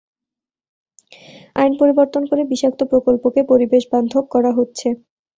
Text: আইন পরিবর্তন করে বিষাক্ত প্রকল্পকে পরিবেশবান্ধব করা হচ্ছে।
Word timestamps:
আইন 1.55 1.71
পরিবর্তন 1.81 2.23
করে 2.25 2.43
বিষাক্ত 2.51 2.81
প্রকল্পকে 2.91 3.41
পরিবেশবান্ধব 3.51 4.23
করা 4.33 4.51
হচ্ছে। 4.57 4.87